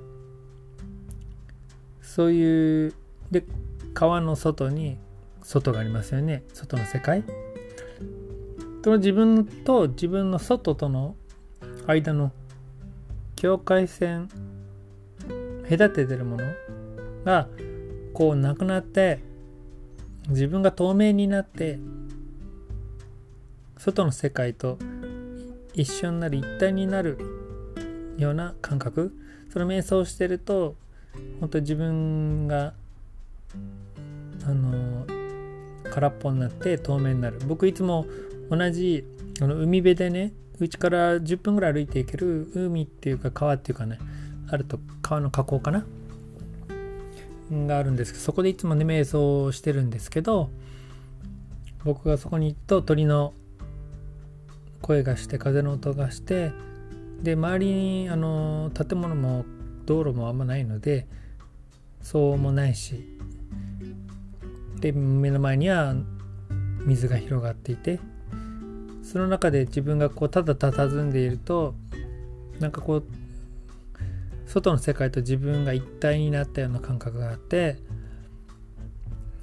[2.01, 2.93] そういう
[3.31, 4.97] で皮の外に
[5.41, 7.23] 外がありますよね外の世界
[8.83, 11.15] その自分と自分の外との
[11.87, 12.33] 間の
[13.37, 14.29] 境界線
[15.69, 16.43] 隔ててるもの
[17.23, 17.47] が
[18.13, 19.19] こうなくなって
[20.27, 21.79] 自分が透明になって
[23.77, 24.77] 外の世界と
[25.73, 27.17] 一緒になる一体になる
[28.17, 29.13] ような感覚。
[29.51, 30.75] その瞑想してると
[31.39, 32.73] 本当自分が
[34.45, 35.05] あの
[35.91, 37.39] 空っぽになって透明になる。
[37.47, 38.05] 僕いつも
[38.49, 39.03] 同じ
[39.41, 43.97] あの海辺でねうちから10分ぐらい歩いていける海っていうか川っていうかね
[44.49, 45.85] あると川の河口かな？
[47.51, 50.49] があるんですけどそこでいつもね瞑想してるんですけど
[51.83, 53.33] 僕がそこに行くと鳥の
[54.81, 56.51] 声がして風の音がして
[57.21, 59.45] で周りにあの建物も
[59.85, 61.07] 道路もあんまないので
[62.01, 63.05] そうもないし
[64.79, 65.95] で目の前には
[66.85, 67.99] 水が広がっていて
[69.13, 71.75] その中で自分がこうただ佇んでいると
[72.59, 73.03] なんかこう
[74.47, 77.77] 外の世界と自分が一体になったような感覚があって、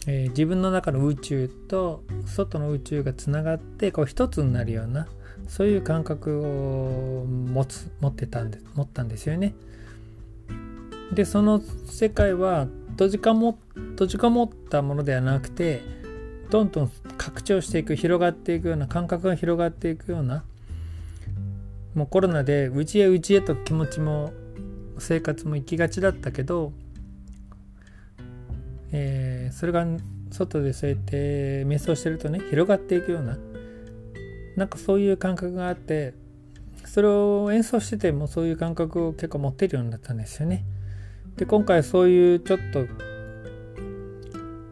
[0.08, 5.06] えー、自分の中の宇宙と外の宇宙がつながってこう一つになるような
[5.46, 9.54] そういう感覚を持つ持ってたんで持ったんですよね。
[11.12, 13.56] でその世界は閉じかも
[13.92, 15.99] 閉じこもったものではなくて
[16.50, 20.44] どんどん拡張していく広がっていくような感覚が広がっていくような
[21.94, 24.32] もうコロナで内へ内へと気持ちも
[24.98, 26.72] 生活も行きがちだったけど、
[28.92, 29.86] えー、それが
[30.30, 33.38] 外でそうやって瞑想してるとね広がっていくような
[34.56, 36.14] なんかそういう感覚があって
[36.84, 40.64] それを演奏しててもそういう感覚を結構持ってるようになったんですよね。
[41.36, 42.84] で今回そういうちょっと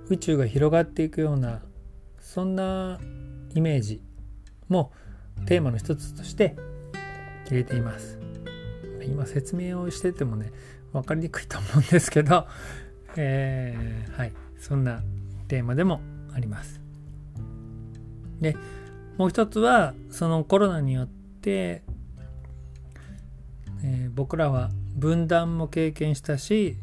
[0.08, 1.62] 宇宙が広がっていくような
[2.28, 3.00] そんな
[3.54, 4.02] イメージ
[4.68, 4.92] も
[5.46, 6.56] テーマの一つとして
[7.46, 8.18] 入れています。
[9.06, 10.52] 今説明をしててもね
[10.92, 12.46] 分かりにくいと思うんですけど、
[13.16, 15.02] えー、はいそんな
[15.48, 16.02] テーマでも
[16.34, 16.82] あります。
[18.42, 18.54] で
[19.16, 21.82] もう一つはそのコロナによって、
[23.82, 26.76] えー、僕らは分断も経験したし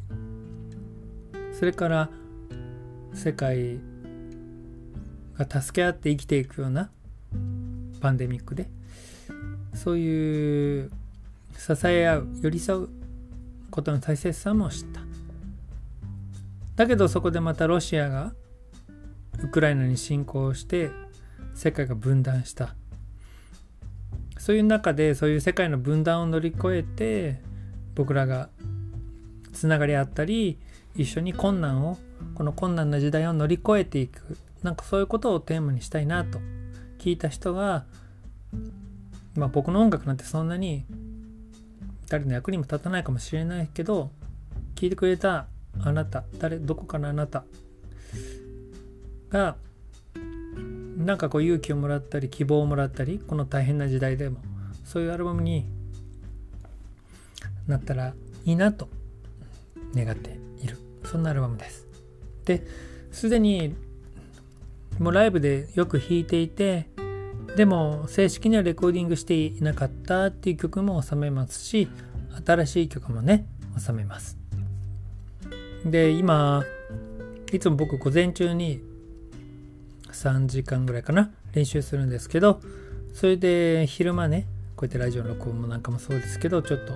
[1.53, 2.09] それから
[3.13, 3.79] 世界
[5.37, 6.89] が助け合って生きていくような
[8.01, 8.69] パンデミックで
[9.73, 10.91] そういう
[11.57, 12.89] 支え合う寄り添う
[13.71, 15.01] ことの大切さも知った。
[16.75, 18.33] だけどそこでまたロシアが
[19.43, 20.91] ウクライナに侵攻して
[21.53, 22.75] 世界が分断した。
[24.37, 27.41] そういう中でそういう世界の分断を乗り越えて
[27.95, 28.49] 僕らが
[29.53, 30.59] つながり合ったり
[30.95, 31.97] 一緒に困難を
[32.35, 34.37] この困難な時代を乗り越えていく。
[34.65, 36.39] なんかそういうことをテーマにしたいなと。
[36.97, 37.85] 聞いた人が、
[39.35, 40.85] まあ、僕の音楽なんてそんなに
[42.09, 44.09] 誰の役にも立たないかもしれないけど
[44.73, 45.45] 聞いてくれた
[45.81, 47.43] あなた誰どこかのあなた
[49.29, 49.55] が
[50.97, 54.39] なんかこう勇気をもらったり希望をもらったりこの大変な時代でも
[54.83, 55.65] そういうアルバムに
[57.67, 58.89] なったらいいなと
[59.93, 60.77] 願っている。
[61.03, 61.85] そんなアルバムです。
[62.45, 62.65] で
[63.11, 63.75] すでに
[64.99, 66.87] もうライブでよく弾いていて
[67.55, 71.87] でも正式にはレコーディングしていなかったっていう曲も収めますし
[72.45, 73.45] 新しい曲もね
[73.77, 74.37] 収めます。
[75.85, 76.63] で今
[77.51, 78.81] いつも僕午前中に
[80.11, 82.59] 3時間ぐらいかな練習するんですけど
[83.13, 86.93] それで昼間ねこうやってラジオの録音もなんかもそうですけどちょっと、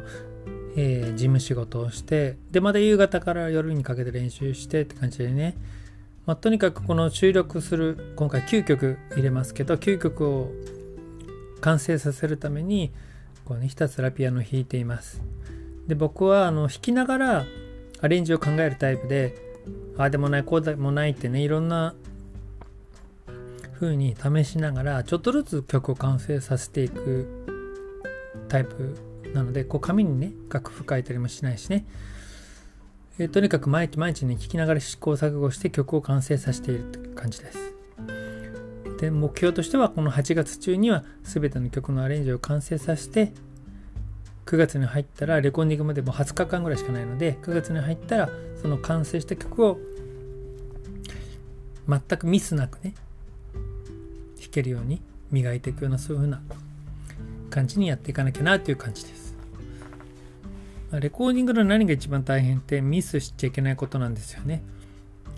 [0.76, 5.56] えー、事務仕事をしてでまた夕方から夜にかけて練習してって感じでね、
[6.30, 10.52] まあ、とにかくこの収録する今回9曲入れますけど9曲を
[11.60, 12.92] 完成させるために
[13.46, 15.24] こう、ね、ひたすらピアノを弾いています。
[15.88, 17.46] で僕はあの弾きながら
[18.00, 19.34] アレンジを考えるタイプで
[19.98, 21.96] ああでもないこうでもないってねいろんな
[23.80, 27.28] 風に試しながらちょっとずつ曲を完成させていく
[28.50, 28.96] タイプ
[29.34, 31.88] なのでこう紙にね楽譜書いたりもしないしね、
[33.20, 37.74] えー、とにかく毎日毎日ね聴きながら試行錯誤して曲を完成させているという感じです
[39.00, 43.34] で目標としてはこの8月中には全ての曲のアレンジを完成させて
[44.46, 48.30] 9月に入ったらレコーディングまでも20日間ぐらいしかないので9月に入ったら
[48.62, 49.78] その完成した曲を
[51.88, 52.96] 全くミスなくね
[54.40, 55.02] 弾けるように
[55.32, 56.42] 磨いていくようなそういう風な
[57.50, 59.19] 感じにやっていかなきゃなという感じです。
[60.92, 64.64] レコーディングの何が一番大変ってミスしちゃいけないことなんですよね。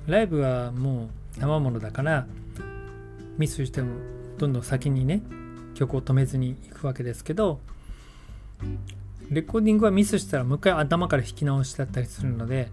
[0.08, 2.26] ライブはもう生ものだから
[3.38, 3.96] ミスしても
[4.38, 5.22] どんどん先にね
[5.76, 7.60] 曲を止めずにいくわけですけど
[9.30, 12.70] レコーディングはミスしたらもう一回頭から弾き直しだったりするので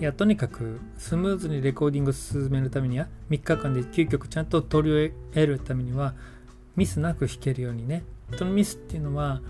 [0.00, 6.14] いやとにかくスムーズにレコーディング進めるためには3日間で9曲ちゃんと取り終えるためには
[6.76, 8.04] ミスなく弾けるようにね
[8.36, 9.40] そのミスっていうのは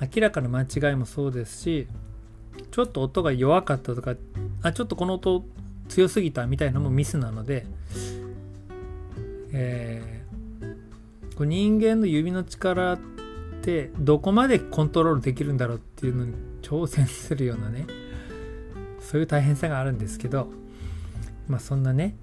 [0.00, 1.88] 明らかな間違いもそうですし
[2.70, 4.14] ちょっと音が弱かったとか
[4.62, 5.44] あちょっとこの音
[5.88, 7.66] 強すぎたみたいなのもミスなので、
[9.52, 12.98] えー、人間の指の力っ
[13.62, 17.86] てどこまでコントロールできるんだろうっていうのに挑戦するようなね
[19.00, 20.48] そういう大変さがあるんですけど
[21.48, 22.16] まあそんなね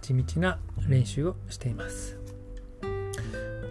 [0.00, 0.58] 地道な
[0.88, 2.18] 練習をしています。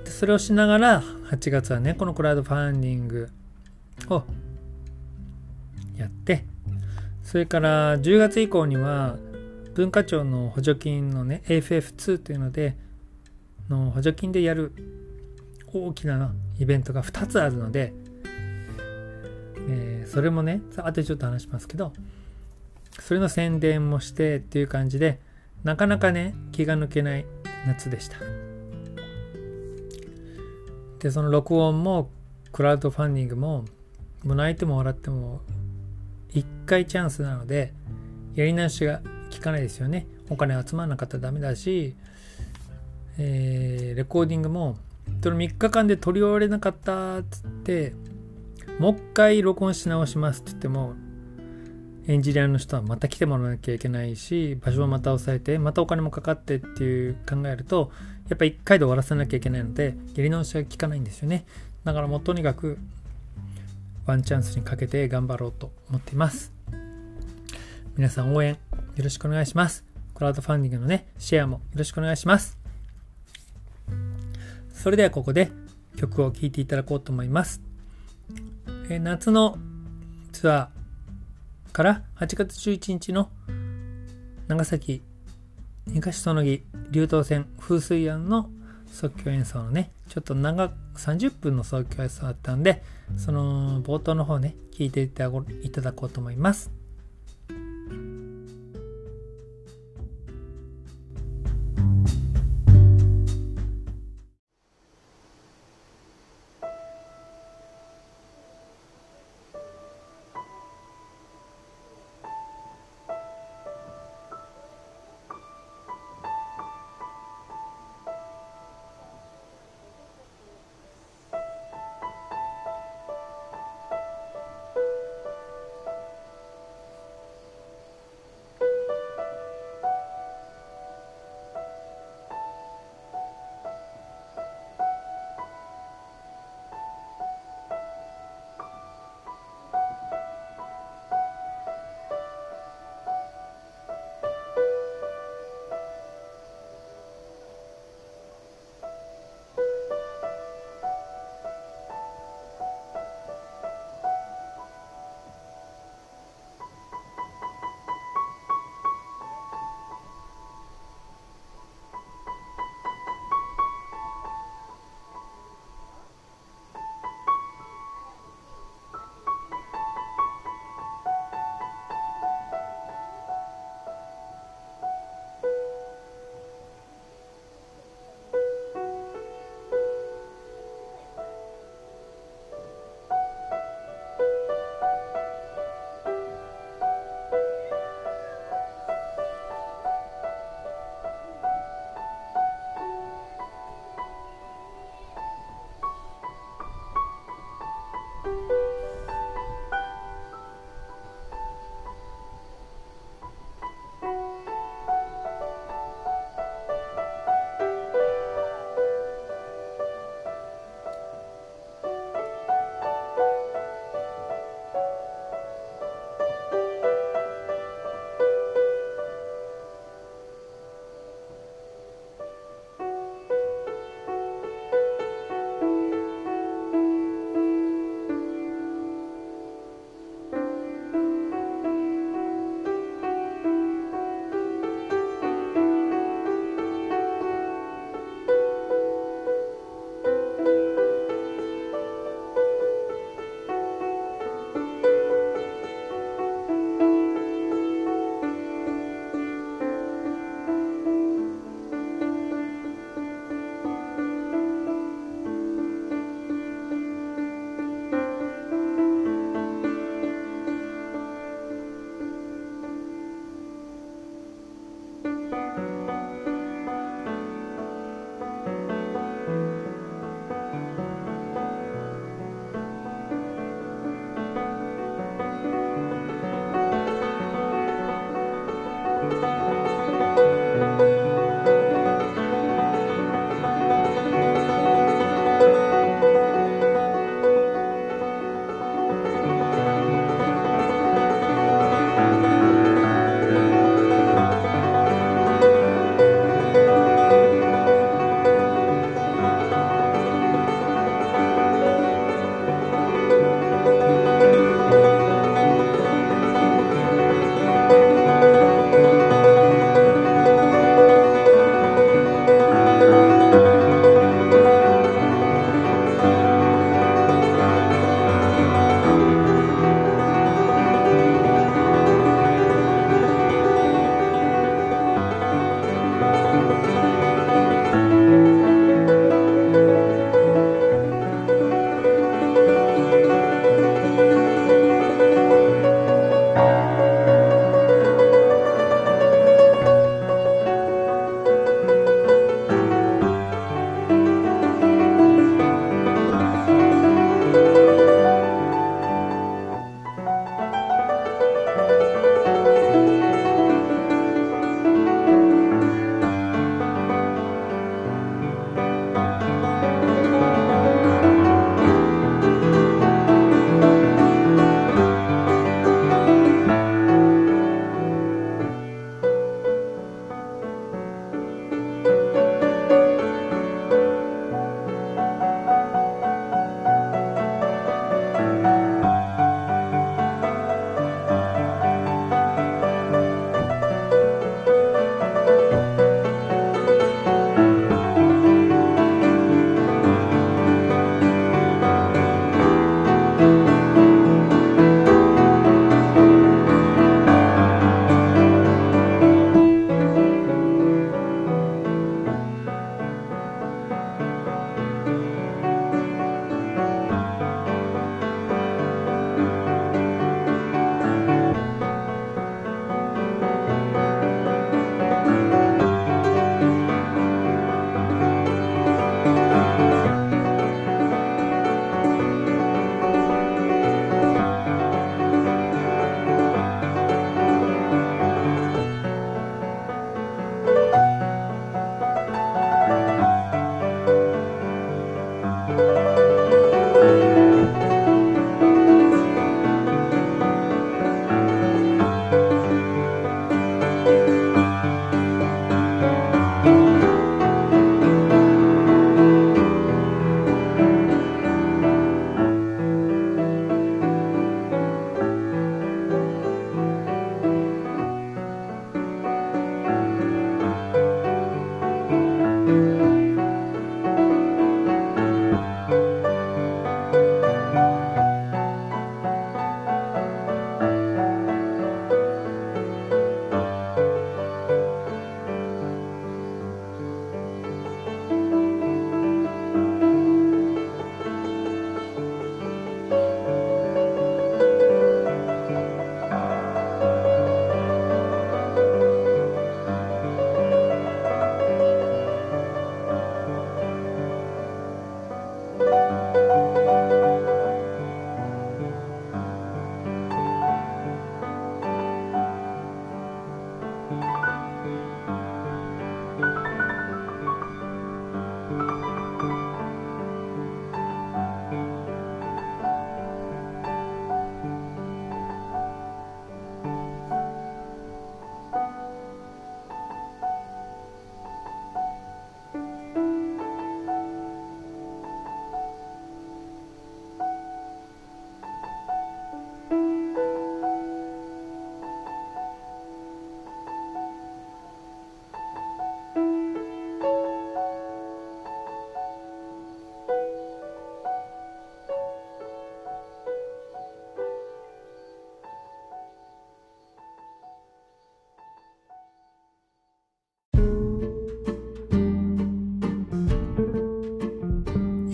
[0.04, 3.30] でそれをしながら8月はねこのクラウドファンディング
[4.10, 4.24] を
[5.98, 6.46] やって
[7.24, 9.18] それから10月以降には
[9.76, 12.76] 文化庁の補助金のね AFF2 というので
[13.70, 14.74] の補助金でやる
[15.72, 17.94] 大きなイベントが2つあるので、
[19.70, 21.94] えー、それもね後でちょっと話しますけど
[23.00, 25.20] それの宣伝もしてっていう感じで
[25.64, 27.26] なかなかね気が抜けない
[27.68, 28.18] 夏でした。
[31.00, 32.10] でその録音も
[32.52, 33.66] クラウドファンディングも
[34.24, 35.42] もう泣いても笑っても
[36.34, 37.74] 1回チャンスなので
[38.36, 39.02] やり直しが
[39.34, 40.08] 効かないですよね。
[40.30, 41.96] お金集まらなかったらダメだし、
[43.18, 44.78] えー、レコーディングも
[45.24, 47.94] その3日間で撮り終われなかったっつって
[48.80, 50.94] もう一回録音し直しますって言っても
[52.08, 57.92] エンジニアの人はまた来てもらわなきゃいけないし場所をまた押さえてまたお金もかかってっていう考えると
[58.30, 61.46] やっぱ1回で終わらせなきゃいけないのでやり直しが効かないんですよね。
[61.84, 62.78] だからもうとにかく
[64.10, 66.52] ワンチャンスにかけて頑張ろうと思っています。
[67.96, 68.54] 皆さん応援
[68.96, 69.86] よろしくお願いします。
[70.16, 72.58] クラウドファンディングのねシェアもよろしくお願いします。
[74.74, 75.52] それではここで
[75.96, 77.62] 曲を聴いていただこうと思います。
[78.90, 79.60] え夏の
[80.32, 83.30] ツアーから8月11日の
[84.48, 85.04] 長崎
[85.86, 88.50] 東園木流動線風水庵の
[88.92, 92.84] 即興演奏のねちょっと長30分の即興演奏だったんで
[93.18, 95.30] その冒頭の方ね聞いていた
[95.82, 96.79] だこうと思います。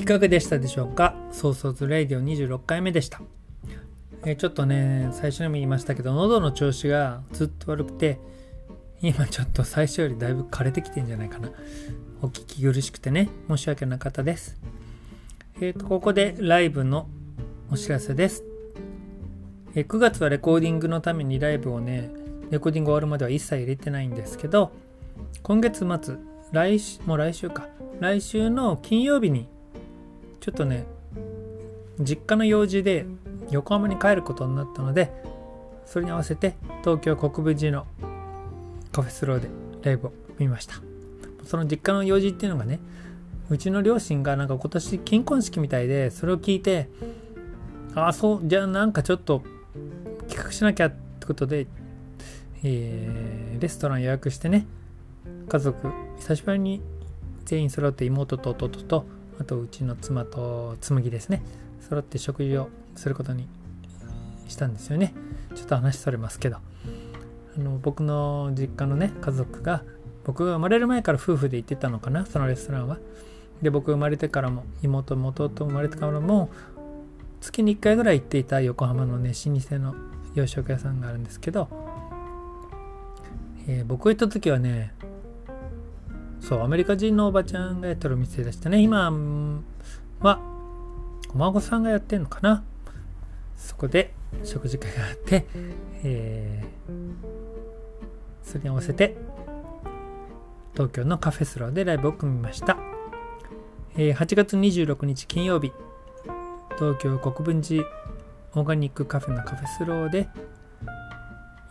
[0.06, 1.16] いかがでしたでしょうか？
[1.32, 3.24] ソーソーズレイディオ26回目でした。
[4.24, 8.20] え、ちょっとね、最初にも言いましたけど、喉の調子がずっと悪くて、
[9.02, 11.50] 今ちょっと最初よりだいぶ枯れてきてんじゃないかな。
[12.22, 14.62] お聞き苦しくてね、申し訳なかったです。
[15.60, 17.08] えっ、ー、と、ここでライブの
[17.72, 18.44] お知らせです。
[19.74, 22.12] え、9月はレコーディングのためにライブをね、
[22.52, 24.72] レコーディング終わるまでは一切入れてないんですけど、
[25.42, 26.18] 今月末、
[26.52, 29.50] 来週、もう来週か、来週の金曜日に、
[30.46, 30.86] ちょっとね、
[32.00, 33.08] 実家の用事で
[33.50, 35.12] 横浜に帰ることになったので、
[35.88, 37.88] それに合わせて東京国分寺の
[38.92, 39.50] カフェスローで
[39.82, 40.76] ライブを見ました。
[41.46, 42.80] その実家の用事っていうのがね、
[43.50, 46.90] うちの両親がなんか今年金婚式みたいで、それを聞いて、
[47.96, 49.42] ああ、そう、じゃあなんかちょっと
[50.28, 51.66] 企画しなきゃってことで、
[52.64, 54.68] えー、レストラン予約してね、
[55.50, 56.82] 家族、久しぶりに
[57.46, 59.06] 全員揃って妹と弟と、
[59.40, 61.42] あとうちの妻と紬ですね、
[61.82, 63.48] 揃って食事をすることに
[64.48, 65.14] したんですよね。
[65.56, 66.58] ちょっと話それますけど。
[66.58, 69.84] あの僕の実家のね家族が
[70.26, 72.98] 僕が生まれる前から夫婦で行ってたのかなそのレストランは。
[73.62, 76.50] で僕生まれてからも妹も弟生まれてからも
[77.40, 79.96] 月に1回ぐらい行っていた横浜のね老舗の
[80.34, 81.70] 洋食屋さんがあるんですけど、
[83.68, 84.94] えー、僕が行った時はね
[86.48, 88.80] そうアメリカ人のおばちゃんがやってるお店でしたね。
[88.80, 89.12] 今
[90.20, 90.40] は
[91.34, 92.64] お孫さんがやってんのかな。
[93.56, 95.48] そこで食事会があって、
[96.04, 99.16] えー、それに合わせて
[100.74, 102.78] 東京のカフェスローでライブを組みました、
[103.98, 105.72] えー、8月26日金曜日
[106.78, 107.86] 東京国分寺
[108.54, 110.30] オーガニックカフェのカフェスローで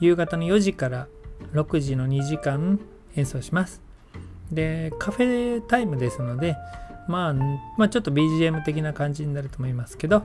[0.00, 1.06] 夕方の4時から
[1.52, 2.80] 6時の2時間
[3.14, 3.83] 演奏します。
[4.54, 6.56] でカフェタイムですので
[7.06, 7.34] まあ、
[7.76, 10.22] まあ、ちょっと BGM 的な感じになると思いますけど、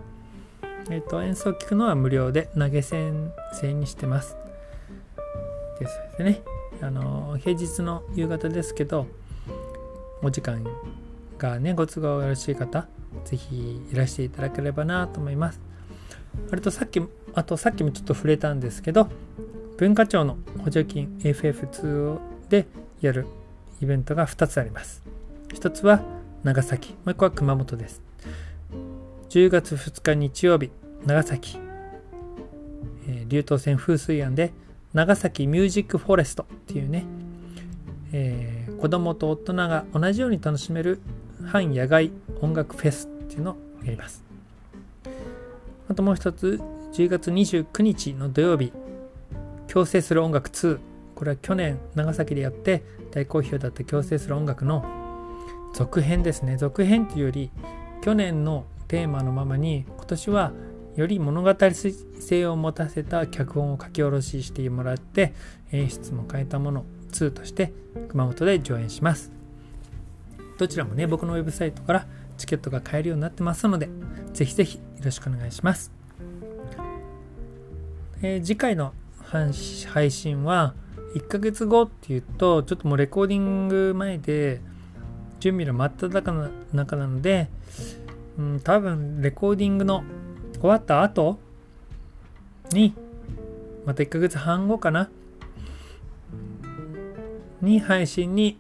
[0.90, 4.38] えっ、ー、と、演奏を聴くのは無料で投げ銭制にしてます。
[5.80, 6.42] ですね。
[6.82, 9.08] あの、平日の夕方ですけど、
[10.22, 10.66] お時間
[11.38, 12.88] がね、ご都合よろしい方、
[13.26, 15.60] ぜひいらしていただければなと思います。
[16.52, 17.02] あとさっき、
[17.34, 19.10] あとさっきもちょっと触れたんですけど、
[19.78, 22.20] 文化庁の補助金 FF2
[22.50, 22.68] で
[23.02, 23.28] やる
[23.82, 25.04] イベントが2つあります。
[25.50, 26.02] 1つは
[26.44, 28.02] 長崎、もう一個は熊本です。
[29.30, 30.72] 10月2日日曜日、
[31.06, 31.58] 長崎、
[33.08, 34.52] えー、流東線風水庵で
[34.94, 37.06] 長崎ミュージックフォレストっていうね、
[38.12, 41.00] えー、子供と大人が同じように楽しめる
[41.46, 42.12] 半野外
[42.42, 44.24] 音楽フェスっていうのをやります。
[45.90, 46.60] あともう一つ、
[46.94, 48.72] 10月29日の土曜日、
[49.68, 50.80] 強制する音楽2。
[51.16, 54.86] これは去年長崎でやって大好評だった強制する音楽の
[55.74, 56.58] 続編ですね。
[56.58, 57.52] 続編というより
[58.02, 60.52] 去年のテーマのままに今年は
[60.96, 65.34] より物語性を持たせた脚本を書き下ろししてもらって
[65.72, 67.74] 演出も変えたもの2として
[68.10, 69.32] 熊本で上演します。
[70.58, 72.08] どちらもね僕のウェブサイトから
[72.38, 73.90] チケットが買えるようになってますので
[74.34, 75.92] ぜひぜひよろしくお願いします、
[78.22, 78.94] えー、次回の
[79.24, 80.74] 配信は
[81.16, 84.62] 1ヶ月後っていうとちょっともうレコーディング前で
[85.40, 87.50] 準備の真っ只中の中なので、
[88.38, 90.04] うん、多分レコーディングの
[90.60, 91.40] 終わった後
[92.72, 92.94] に、
[93.86, 95.10] また1ヶ月半後かな
[97.62, 98.60] に配信に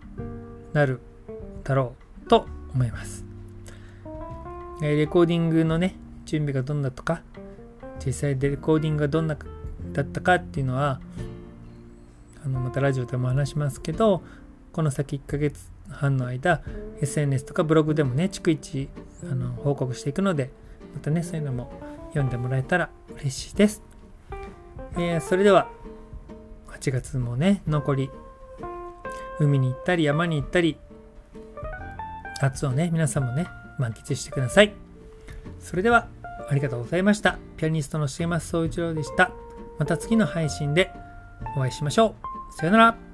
[0.73, 1.01] なる
[1.63, 1.95] だろ
[2.25, 3.25] うと思います。
[4.81, 5.95] レコーディングのね、
[6.25, 7.21] 準備がどんなとか、
[8.05, 9.37] 実際でレコーディングがどんな
[9.91, 11.01] だったかっていうのは、
[12.49, 14.21] のまたラジオでも話しますけど、
[14.71, 16.61] この先1ヶ月半の間
[17.01, 18.89] SNS とかブログでもね逐一
[19.23, 20.51] あの報告していくので
[20.93, 21.71] またねそういうのも
[22.09, 23.81] 読んでもらえたら嬉しいです、
[24.93, 25.69] えー、それでは
[26.67, 28.09] 8月もね残り
[29.39, 30.77] 海に行ったり山に行ったり
[32.41, 33.47] 夏をね皆さんもね
[33.79, 34.73] 満喫してください。
[35.59, 36.07] それでは
[36.49, 37.37] ありがとうございました。
[37.57, 39.31] ピアニストの重松総一郎でした。
[39.77, 40.91] また次の配信で
[41.55, 42.28] お会いしましょう。
[42.51, 43.08] さよなら。